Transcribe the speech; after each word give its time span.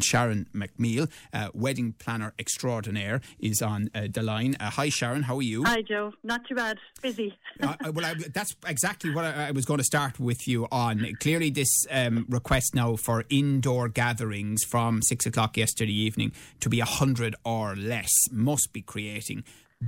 Sharon 0.00 0.48
McNeil, 0.54 1.10
uh, 1.32 1.48
wedding 1.54 1.94
planner 1.98 2.32
extraordinaire, 2.38 3.20
is 3.38 3.62
on 3.62 3.90
uh, 3.94 4.08
the 4.10 4.22
line. 4.22 4.56
Uh, 4.58 4.70
hi, 4.70 4.88
Sharon. 4.88 5.22
How 5.22 5.36
are 5.36 5.42
you? 5.42 5.64
Hi, 5.64 5.82
Joe. 5.82 6.12
Not 6.22 6.46
too 6.48 6.54
bad. 6.54 6.78
Busy. 7.02 7.36
Uh, 7.60 7.74
well, 7.92 8.04
I, 8.04 8.14
that's 8.34 8.54
exactly 8.66 9.12
what 9.12 9.24
I, 9.24 9.48
I, 9.48 9.50
was 9.50 9.64
going 9.64 9.78
to 9.78 9.84
start 9.84 10.18
with 10.20 10.46
you 10.46 10.66
on. 10.70 11.06
Clearly, 11.20 11.50
this 11.50 11.86
um, 11.90 12.26
request 12.28 12.74
now 12.74 12.96
for 12.96 13.24
indoor 13.30 13.88
gatherings 13.88 14.64
from 14.64 15.02
six 15.02 15.26
o'clock 15.26 15.56
yesterday 15.56 15.92
evening 15.92 16.32
to 16.60 16.68
be 16.68 16.80
a 16.80 16.84
hundred 16.84 17.34
or 17.44 17.74
less 17.76 18.12
must 18.30 18.72
be 18.72 18.82
creating 18.82 19.44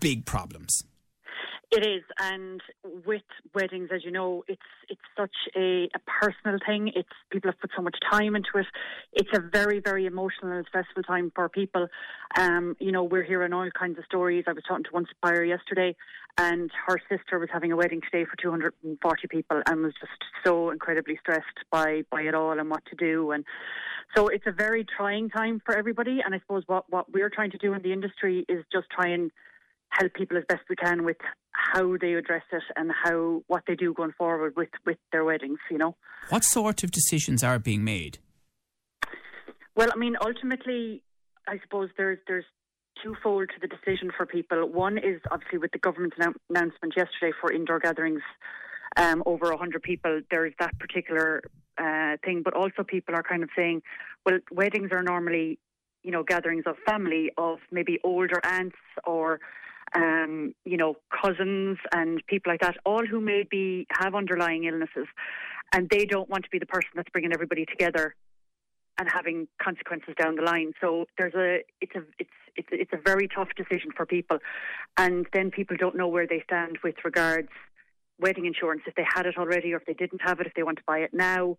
big 0.00 0.24
problems. 0.24 0.82
It 1.76 1.84
is, 1.84 2.04
and 2.20 2.60
with 3.04 3.22
weddings, 3.52 3.88
as 3.92 4.04
you 4.04 4.12
know, 4.12 4.44
it's 4.46 4.62
it's 4.88 5.00
such 5.18 5.34
a, 5.56 5.88
a, 5.92 5.98
personal 6.06 6.60
thing. 6.64 6.92
It's 6.94 7.08
people 7.30 7.50
have 7.50 7.58
put 7.58 7.72
so 7.74 7.82
much 7.82 7.96
time 8.08 8.36
into 8.36 8.50
it. 8.54 8.66
It's 9.12 9.30
a 9.36 9.40
very, 9.40 9.80
very 9.80 10.06
emotional 10.06 10.52
and 10.52 10.64
stressful 10.68 11.02
time 11.02 11.32
for 11.34 11.48
people. 11.48 11.88
Um, 12.38 12.76
you 12.78 12.92
know, 12.92 13.02
we're 13.02 13.24
hearing 13.24 13.52
all 13.52 13.68
kinds 13.76 13.98
of 13.98 14.04
stories. 14.04 14.44
I 14.46 14.52
was 14.52 14.62
talking 14.68 14.84
to 14.84 14.90
one 14.92 15.06
supplier 15.08 15.42
yesterday, 15.42 15.96
and 16.38 16.70
her 16.86 17.00
sister 17.08 17.40
was 17.40 17.48
having 17.52 17.72
a 17.72 17.76
wedding 17.76 18.02
today 18.02 18.24
for 18.24 18.36
240 18.40 19.26
people, 19.26 19.60
and 19.66 19.82
was 19.82 19.94
just 19.98 20.22
so 20.46 20.70
incredibly 20.70 21.18
stressed 21.22 21.58
by 21.72 22.02
by 22.08 22.22
it 22.22 22.36
all 22.36 22.56
and 22.56 22.70
what 22.70 22.84
to 22.86 22.94
do. 22.94 23.32
And 23.32 23.44
so 24.14 24.28
it's 24.28 24.46
a 24.46 24.52
very 24.52 24.86
trying 24.96 25.28
time 25.28 25.60
for 25.66 25.76
everybody. 25.76 26.20
And 26.24 26.36
I 26.36 26.38
suppose 26.38 26.62
what 26.68 26.84
what 26.88 27.12
we're 27.12 27.30
trying 27.30 27.50
to 27.50 27.58
do 27.58 27.72
in 27.72 27.82
the 27.82 27.92
industry 27.92 28.44
is 28.48 28.64
just 28.72 28.86
try 28.90 29.08
and 29.08 29.32
help 29.98 30.14
people 30.14 30.36
as 30.36 30.44
best 30.48 30.62
we 30.68 30.76
can 30.76 31.04
with 31.04 31.16
how 31.52 31.96
they 32.00 32.14
address 32.14 32.42
it 32.52 32.62
and 32.76 32.90
how 33.04 33.42
what 33.46 33.62
they 33.66 33.74
do 33.74 33.94
going 33.94 34.12
forward 34.12 34.54
with 34.56 34.70
with 34.84 34.98
their 35.12 35.24
weddings. 35.24 35.58
You 35.70 35.78
know, 35.78 35.96
what 36.28 36.44
sort 36.44 36.84
of 36.84 36.90
decisions 36.90 37.42
are 37.42 37.58
being 37.58 37.84
made? 37.84 38.18
Well, 39.76 39.88
I 39.92 39.96
mean, 39.96 40.16
ultimately, 40.20 41.02
I 41.48 41.58
suppose 41.62 41.90
there's 41.96 42.18
there's 42.26 42.44
twofold 43.02 43.48
to 43.48 43.60
the 43.60 43.68
decision 43.68 44.10
for 44.16 44.24
people. 44.24 44.68
One 44.68 44.98
is 44.98 45.20
obviously 45.30 45.58
with 45.58 45.72
the 45.72 45.78
government 45.78 46.14
announcement 46.16 46.94
yesterday 46.96 47.32
for 47.40 47.52
indoor 47.52 47.80
gatherings 47.80 48.22
um, 48.96 49.22
over 49.26 49.50
100 49.50 49.82
people, 49.82 50.20
there's 50.30 50.52
that 50.60 50.78
particular 50.78 51.42
uh, 51.78 52.16
thing, 52.24 52.42
but 52.44 52.54
also 52.54 52.84
people 52.84 53.14
are 53.14 53.22
kind 53.22 53.42
of 53.42 53.48
saying, 53.56 53.82
well, 54.24 54.38
weddings 54.50 54.90
are 54.92 55.02
normally, 55.02 55.58
you 56.02 56.10
know, 56.10 56.22
gatherings 56.22 56.64
of 56.66 56.76
family, 56.86 57.30
of 57.36 57.58
maybe 57.70 57.98
older 58.04 58.40
aunts 58.44 58.76
or 59.04 59.40
um, 59.94 60.54
you 60.64 60.76
know, 60.76 60.96
cousins 61.22 61.78
and 61.92 62.22
people 62.26 62.52
like 62.52 62.60
that, 62.60 62.76
all 62.84 63.06
who 63.06 63.20
maybe 63.20 63.86
have 63.90 64.14
underlying 64.14 64.64
illnesses, 64.64 65.06
and 65.72 65.88
they 65.90 66.04
don't 66.04 66.28
want 66.28 66.44
to 66.44 66.50
be 66.50 66.58
the 66.58 66.66
person 66.66 66.90
that's 66.94 67.08
bringing 67.10 67.32
everybody 67.32 67.64
together 67.66 68.14
and 68.98 69.08
having 69.12 69.48
consequences 69.62 70.14
down 70.20 70.36
the 70.36 70.42
line. 70.42 70.72
So 70.80 71.06
there's 71.18 71.34
a 71.34 71.64
it's 71.80 71.94
a 71.94 72.02
it's 72.18 72.30
it's 72.56 72.68
it's 72.70 72.92
a 72.92 72.98
very 73.04 73.28
tough 73.28 73.48
decision 73.56 73.90
for 73.96 74.06
people, 74.06 74.38
and 74.96 75.26
then 75.32 75.50
people 75.50 75.76
don't 75.78 75.96
know 75.96 76.08
where 76.08 76.26
they 76.26 76.42
stand 76.44 76.78
with 76.82 76.96
regards 77.04 77.48
wedding 78.20 78.46
insurance 78.46 78.82
if 78.86 78.94
they 78.94 79.04
had 79.12 79.26
it 79.26 79.36
already 79.36 79.72
or 79.72 79.78
if 79.78 79.86
they 79.86 79.94
didn't 79.94 80.20
have 80.22 80.38
it 80.40 80.46
if 80.46 80.54
they 80.54 80.62
want 80.62 80.78
to 80.78 80.84
buy 80.86 80.98
it 80.98 81.12
now. 81.12 81.56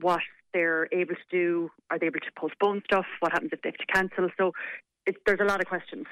What 0.00 0.20
they're 0.52 0.88
able 0.92 1.14
to 1.14 1.28
do? 1.30 1.70
Are 1.90 1.98
they 1.98 2.06
able 2.06 2.20
to 2.20 2.32
postpone 2.36 2.82
stuff? 2.84 3.06
What 3.20 3.32
happens 3.32 3.50
if 3.52 3.62
they 3.62 3.70
have 3.70 3.86
to 3.86 3.92
cancel? 3.92 4.28
So 4.36 4.52
it, 5.06 5.16
there's 5.26 5.40
a 5.40 5.44
lot 5.44 5.60
of 5.60 5.66
questions. 5.66 6.06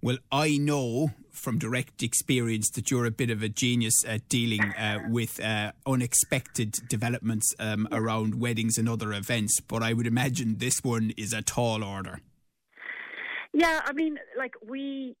Well, 0.00 0.18
I 0.30 0.58
know 0.58 1.10
from 1.32 1.58
direct 1.58 2.02
experience 2.02 2.70
that 2.70 2.90
you're 2.90 3.06
a 3.06 3.10
bit 3.10 3.30
of 3.30 3.42
a 3.42 3.48
genius 3.48 4.04
at 4.06 4.28
dealing 4.28 4.62
uh, 4.62 5.00
with 5.08 5.40
uh, 5.42 5.72
unexpected 5.86 6.76
developments 6.88 7.52
um, 7.58 7.88
around 7.90 8.40
weddings 8.40 8.78
and 8.78 8.88
other 8.88 9.12
events, 9.12 9.60
but 9.60 9.82
I 9.82 9.92
would 9.92 10.06
imagine 10.06 10.58
this 10.58 10.84
one 10.84 11.12
is 11.16 11.32
a 11.32 11.42
tall 11.42 11.82
order. 11.82 12.20
Yeah, 13.52 13.80
I 13.84 13.92
mean, 13.92 14.18
like 14.36 14.54
we 14.64 15.16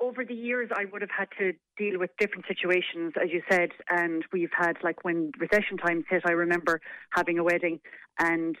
over 0.00 0.24
the 0.24 0.34
years, 0.34 0.70
I 0.74 0.84
would 0.90 1.02
have 1.02 1.10
had 1.10 1.28
to 1.38 1.52
deal 1.76 1.98
with 1.98 2.10
different 2.18 2.46
situations, 2.46 3.12
as 3.22 3.30
you 3.30 3.42
said, 3.50 3.70
and 3.88 4.24
we've 4.32 4.52
had 4.56 4.76
like 4.82 5.04
when 5.04 5.32
recession 5.38 5.76
times 5.76 6.04
hit. 6.08 6.22
I 6.24 6.32
remember 6.32 6.80
having 7.10 7.38
a 7.38 7.44
wedding, 7.44 7.80
and 8.18 8.56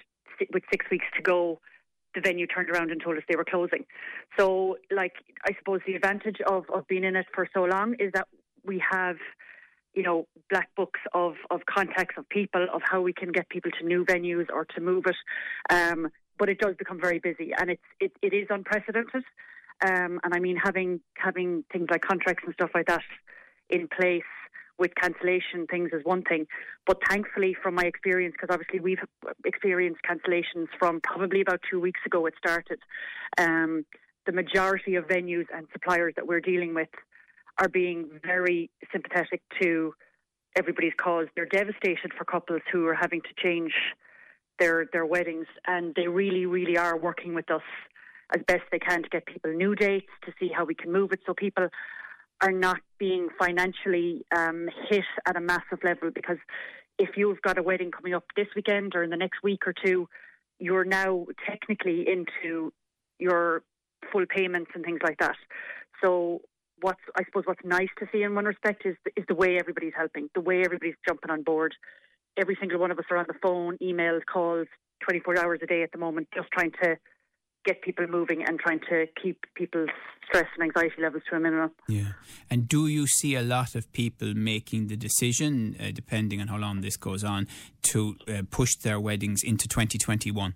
with 0.52 0.64
six 0.70 0.86
weeks 0.90 1.06
to 1.16 1.22
go, 1.22 1.60
the 2.14 2.20
venue 2.20 2.46
turned 2.46 2.70
around 2.70 2.90
and 2.90 3.00
told 3.02 3.16
us 3.16 3.22
they 3.28 3.36
were 3.36 3.44
closing. 3.44 3.84
So, 4.38 4.76
like, 4.90 5.14
I 5.44 5.52
suppose 5.58 5.80
the 5.86 5.94
advantage 5.94 6.38
of, 6.46 6.64
of 6.72 6.86
being 6.88 7.04
in 7.04 7.16
it 7.16 7.26
for 7.34 7.48
so 7.54 7.64
long 7.64 7.94
is 7.94 8.12
that 8.14 8.28
we 8.64 8.82
have, 8.90 9.16
you 9.94 10.02
know, 10.02 10.26
black 10.48 10.68
books 10.76 11.00
of, 11.14 11.34
of 11.50 11.66
contacts 11.66 12.16
of 12.18 12.28
people, 12.28 12.66
of 12.72 12.82
how 12.84 13.00
we 13.00 13.12
can 13.12 13.32
get 13.32 13.48
people 13.48 13.70
to 13.78 13.86
new 13.86 14.04
venues 14.04 14.46
or 14.52 14.64
to 14.64 14.80
move 14.80 15.04
it. 15.06 15.16
Um, 15.72 16.08
but 16.38 16.48
it 16.48 16.58
does 16.58 16.74
become 16.76 17.00
very 17.00 17.18
busy 17.18 17.52
and 17.58 17.70
it's, 17.70 17.82
it, 18.00 18.12
it 18.22 18.32
is 18.32 18.46
unprecedented. 18.50 19.24
Um, 19.84 20.20
and 20.22 20.34
I 20.34 20.38
mean, 20.38 20.56
having, 20.56 21.00
having 21.16 21.64
things 21.72 21.88
like 21.90 22.02
contracts 22.02 22.42
and 22.44 22.54
stuff 22.54 22.70
like 22.74 22.86
that 22.86 23.02
in 23.68 23.88
place 23.88 24.22
with 24.80 24.92
cancellation 25.00 25.66
things 25.70 25.90
is 25.92 26.02
one 26.04 26.22
thing. 26.22 26.46
But 26.86 26.98
thankfully, 27.08 27.54
from 27.62 27.74
my 27.74 27.84
experience, 27.84 28.34
because 28.34 28.52
obviously 28.52 28.80
we've 28.80 28.98
experienced 29.44 30.00
cancellations 30.02 30.68
from 30.78 31.00
probably 31.02 31.42
about 31.42 31.60
two 31.70 31.78
weeks 31.78 32.00
ago 32.06 32.26
it 32.26 32.34
started, 32.38 32.80
um, 33.38 33.84
the 34.26 34.32
majority 34.32 34.96
of 34.96 35.06
venues 35.06 35.46
and 35.54 35.66
suppliers 35.72 36.14
that 36.16 36.26
we're 36.26 36.40
dealing 36.40 36.74
with 36.74 36.88
are 37.58 37.68
being 37.68 38.08
very 38.24 38.70
sympathetic 38.90 39.42
to 39.60 39.92
everybody's 40.56 40.94
cause. 40.96 41.26
They're 41.36 41.46
devastated 41.46 42.12
for 42.16 42.24
couples 42.24 42.62
who 42.72 42.86
are 42.86 42.94
having 42.94 43.20
to 43.20 43.42
change 43.42 43.72
their 44.58 44.86
their 44.92 45.06
weddings, 45.06 45.46
and 45.66 45.94
they 45.94 46.08
really, 46.08 46.46
really 46.46 46.76
are 46.76 46.96
working 46.96 47.34
with 47.34 47.50
us 47.50 47.62
as 48.34 48.42
best 48.46 48.62
they 48.70 48.78
can 48.78 49.02
to 49.02 49.08
get 49.08 49.26
people 49.26 49.52
new 49.52 49.74
dates 49.74 50.12
to 50.24 50.32
see 50.38 50.48
how 50.54 50.64
we 50.64 50.74
can 50.74 50.92
move 50.92 51.12
it 51.12 51.20
so 51.26 51.34
people 51.34 51.68
are 52.42 52.52
not 52.52 52.80
being 52.98 53.28
financially 53.38 54.24
um, 54.36 54.68
hit 54.88 55.04
at 55.26 55.36
a 55.36 55.40
massive 55.40 55.78
level 55.84 56.10
because 56.14 56.38
if 56.98 57.10
you've 57.16 57.40
got 57.42 57.58
a 57.58 57.62
wedding 57.62 57.90
coming 57.90 58.14
up 58.14 58.24
this 58.36 58.46
weekend 58.54 58.94
or 58.94 59.02
in 59.02 59.10
the 59.10 59.16
next 59.16 59.42
week 59.42 59.66
or 59.66 59.74
two, 59.84 60.08
you're 60.58 60.84
now 60.84 61.26
technically 61.48 62.06
into 62.06 62.72
your 63.18 63.62
full 64.12 64.26
payments 64.26 64.70
and 64.74 64.84
things 64.84 65.00
like 65.02 65.18
that. 65.18 65.36
So 66.02 66.42
what's 66.80 67.00
I 67.16 67.24
suppose 67.24 67.44
what's 67.46 67.64
nice 67.64 67.88
to 67.98 68.06
see 68.12 68.22
in 68.22 68.34
one 68.34 68.44
respect 68.44 68.84
is 68.84 68.96
is 69.16 69.24
the 69.28 69.34
way 69.34 69.58
everybody's 69.58 69.92
helping, 69.96 70.28
the 70.34 70.40
way 70.40 70.62
everybody's 70.64 70.96
jumping 71.06 71.30
on 71.30 71.42
board. 71.42 71.74
Every 72.36 72.56
single 72.60 72.78
one 72.78 72.90
of 72.90 72.98
us 72.98 73.04
are 73.10 73.16
on 73.16 73.26
the 73.28 73.34
phone, 73.42 73.76
emails, 73.82 74.20
calls, 74.30 74.68
24 75.00 75.38
hours 75.38 75.60
a 75.62 75.66
day 75.66 75.82
at 75.82 75.92
the 75.92 75.98
moment, 75.98 76.28
just 76.34 76.48
trying 76.52 76.72
to 76.82 76.96
get 77.64 77.82
people 77.82 78.06
moving 78.06 78.42
and 78.46 78.58
trying 78.58 78.80
to 78.88 79.06
keep 79.20 79.44
people's 79.54 79.90
stress 80.26 80.46
and 80.54 80.62
anxiety 80.62 81.02
levels 81.02 81.22
to 81.28 81.36
a 81.36 81.40
minimum. 81.40 81.70
Yeah. 81.88 82.12
And 82.48 82.68
do 82.68 82.86
you 82.86 83.06
see 83.06 83.34
a 83.34 83.42
lot 83.42 83.74
of 83.74 83.92
people 83.92 84.34
making 84.34 84.86
the 84.86 84.96
decision, 84.96 85.76
uh, 85.78 85.90
depending 85.92 86.40
on 86.40 86.48
how 86.48 86.56
long 86.56 86.80
this 86.80 86.96
goes 86.96 87.24
on, 87.24 87.48
to 87.82 88.16
uh, 88.28 88.42
push 88.50 88.76
their 88.76 89.00
weddings 89.00 89.42
into 89.44 89.68
2021? 89.68 90.54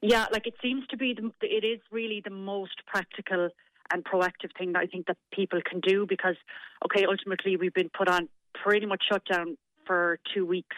Yeah, 0.00 0.26
like 0.32 0.46
it 0.46 0.54
seems 0.62 0.86
to 0.88 0.96
be, 0.96 1.14
the, 1.14 1.32
it 1.42 1.64
is 1.64 1.80
really 1.90 2.22
the 2.24 2.30
most 2.30 2.86
practical 2.86 3.50
and 3.92 4.04
proactive 4.04 4.56
thing 4.56 4.72
that 4.72 4.80
I 4.80 4.86
think 4.86 5.06
that 5.06 5.16
people 5.32 5.60
can 5.68 5.80
do 5.80 6.06
because, 6.06 6.36
okay, 6.84 7.04
ultimately 7.04 7.56
we've 7.56 7.74
been 7.74 7.90
put 7.96 8.08
on 8.08 8.28
pretty 8.54 8.86
much 8.86 9.02
shut 9.10 9.22
down 9.24 9.56
for 9.86 10.20
two 10.34 10.46
weeks, 10.46 10.76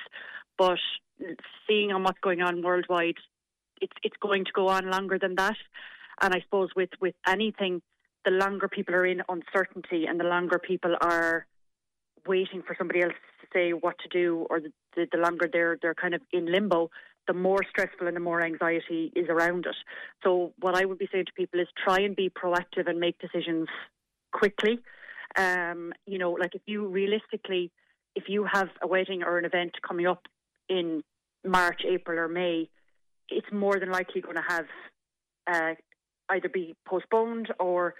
but 0.57 0.79
seeing 1.67 1.93
on 1.93 2.03
what's 2.03 2.21
going 2.21 2.41
on 2.41 2.63
worldwide, 2.63 3.17
it's 3.81 3.97
it's 4.03 4.17
going 4.21 4.45
to 4.45 4.53
go 4.53 4.69
on 4.69 4.91
longer 4.91 5.19
than 5.19 5.35
that. 5.37 5.57
And 6.21 6.35
I 6.35 6.41
suppose 6.41 6.71
with 6.77 6.91
with 7.01 7.15
anything, 7.27 7.83
the 8.25 8.31
longer 8.31 8.69
people 8.69 8.95
are 8.95 9.07
in 9.07 9.23
uncertainty 9.29 10.07
and 10.07 10.21
the 10.21 10.25
longer 10.25 10.59
people 10.59 10.97
are 11.01 11.47
waiting 12.27 12.63
for 12.63 12.75
somebody 12.77 13.03
else 13.03 13.15
to 13.41 13.47
say 13.53 13.73
what 13.73 13.97
to 13.99 14.09
do, 14.09 14.47
or 14.51 14.61
the, 14.61 14.73
the, 14.95 15.07
the 15.13 15.19
longer 15.19 15.49
they're 15.51 15.79
they're 15.81 15.95
kind 15.95 16.15
of 16.15 16.21
in 16.33 16.51
limbo, 16.51 16.91
the 17.27 17.33
more 17.33 17.61
stressful 17.69 18.07
and 18.07 18.17
the 18.17 18.21
more 18.21 18.43
anxiety 18.43 19.13
is 19.17 19.29
around 19.29 19.67
it. 19.67 19.77
So 20.23 20.53
what 20.59 20.75
I 20.75 20.85
would 20.85 20.99
be 20.99 21.09
saying 21.11 21.27
to 21.27 21.33
people 21.33 21.61
is 21.61 21.69
try 21.83 22.01
and 22.01 22.15
be 22.15 22.29
proactive 22.31 22.89
and 22.89 23.01
make 23.01 23.19
decisions 23.19 23.69
quickly. 24.33 24.81
Um, 25.37 25.93
you 26.07 26.19
know, 26.19 26.33
like 26.33 26.55
if 26.55 26.63
you 26.67 26.87
realistically, 26.87 27.71
if 28.15 28.25
you 28.29 28.45
have 28.45 28.69
a 28.83 28.87
wedding 28.87 29.23
or 29.23 29.39
an 29.39 29.45
event 29.45 29.73
coming 29.87 30.07
up 30.07 30.27
in 30.69 31.03
March, 31.45 31.83
April, 31.87 32.19
or 32.19 32.29
May, 32.29 32.69
it's 33.31 33.51
more 33.53 33.79
than 33.79 33.91
likely 33.91 34.21
going 34.21 34.37
to 34.37 34.45
have 34.47 34.67
uh, 35.47 35.75
either 36.31 36.49
be 36.49 36.75
postponed 36.87 37.49
or 37.59 37.95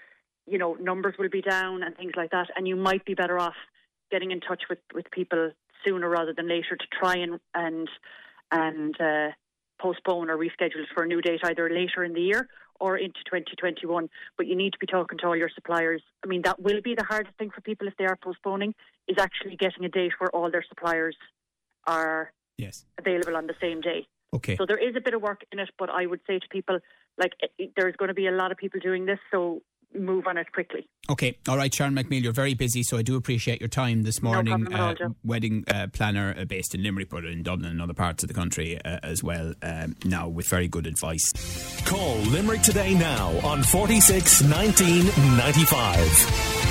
you 0.47 0.57
know 0.57 0.75
numbers 0.75 1.15
will 1.17 1.29
be 1.29 1.41
down 1.41 1.83
and 1.83 1.95
things 1.95 2.13
like 2.15 2.31
that, 2.31 2.47
and 2.55 2.67
you 2.67 2.75
might 2.75 3.05
be 3.05 3.13
better 3.13 3.39
off 3.39 3.55
getting 4.11 4.31
in 4.31 4.39
touch 4.39 4.63
with 4.69 4.79
with 4.93 5.09
people 5.11 5.51
sooner 5.85 6.09
rather 6.09 6.33
than 6.33 6.47
later 6.47 6.75
to 6.75 6.85
try 6.91 7.15
and 7.17 7.39
and 7.53 7.89
and 8.51 8.99
uh, 8.99 9.29
postpone 9.79 10.29
or 10.29 10.37
reschedule 10.37 10.85
for 10.93 11.03
a 11.03 11.07
new 11.07 11.21
date 11.21 11.41
either 11.43 11.69
later 11.69 12.03
in 12.03 12.13
the 12.13 12.21
year 12.21 12.47
or 12.79 12.97
into 12.97 13.19
2021. 13.25 14.09
But 14.37 14.47
you 14.47 14.55
need 14.55 14.73
to 14.73 14.79
be 14.79 14.87
talking 14.87 15.17
to 15.19 15.27
all 15.27 15.35
your 15.35 15.49
suppliers. 15.53 16.01
I 16.23 16.27
mean, 16.27 16.41
that 16.43 16.61
will 16.61 16.81
be 16.81 16.95
the 16.95 17.03
hardest 17.03 17.37
thing 17.37 17.51
for 17.51 17.61
people 17.61 17.87
if 17.87 17.95
they 17.97 18.05
are 18.05 18.17
postponing, 18.21 18.73
is 19.07 19.17
actually 19.19 19.55
getting 19.55 19.85
a 19.85 19.89
date 19.89 20.13
where 20.17 20.29
all 20.35 20.51
their 20.51 20.65
suppliers 20.67 21.15
are 21.87 22.31
yes. 22.57 22.85
available 22.97 23.37
on 23.37 23.47
the 23.47 23.55
same 23.61 23.81
day. 23.81 24.07
Okay. 24.33 24.55
So 24.55 24.65
there 24.65 24.77
is 24.77 24.95
a 24.95 25.01
bit 25.01 25.13
of 25.13 25.21
work 25.21 25.43
in 25.51 25.59
it, 25.59 25.69
but 25.77 25.89
I 25.89 26.05
would 26.05 26.21
say 26.25 26.39
to 26.39 26.47
people, 26.49 26.79
like, 27.17 27.33
there's 27.75 27.95
going 27.97 28.09
to 28.09 28.13
be 28.13 28.27
a 28.27 28.31
lot 28.31 28.51
of 28.51 28.57
people 28.57 28.79
doing 28.79 29.05
this, 29.05 29.19
so 29.29 29.61
move 29.93 30.27
on 30.27 30.37
it 30.37 30.51
quickly. 30.51 30.87
Okay, 31.09 31.37
all 31.47 31.57
right, 31.57 31.73
Sharon 31.73 31.93
McNeil, 31.93 32.23
you're 32.23 32.31
very 32.31 32.53
busy, 32.53 32.83
so 32.83 32.97
I 32.97 33.01
do 33.01 33.15
appreciate 33.15 33.59
your 33.59 33.67
time 33.67 34.03
this 34.03 34.21
morning. 34.21 34.63
No 34.69 34.77
all, 34.81 34.91
uh, 34.91 35.09
wedding 35.23 35.65
uh, 35.67 35.87
planner 35.91 36.33
uh, 36.37 36.45
based 36.45 36.73
in 36.73 36.83
Limerick, 36.83 37.09
but 37.09 37.25
in 37.25 37.43
Dublin 37.43 37.71
and 37.71 37.81
other 37.81 37.93
parts 37.93 38.23
of 38.23 38.27
the 38.29 38.33
country 38.33 38.79
uh, 38.83 38.99
as 39.03 39.23
well. 39.23 39.53
Um, 39.61 39.95
now 40.05 40.27
with 40.29 40.47
very 40.47 40.67
good 40.67 40.87
advice. 40.87 41.31
Call 41.85 42.15
Limerick 42.17 42.61
today 42.61 42.93
now 42.93 43.37
on 43.45 43.63
46 43.63 44.43
19 44.43 45.05
95. 45.37 46.70